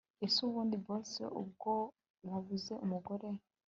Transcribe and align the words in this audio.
ese 0.25 0.37
ubundi 0.47 0.75
boss 0.85 1.11
ubwo 1.41 1.73
wabuze 2.29 2.73
umugore 2.85 3.29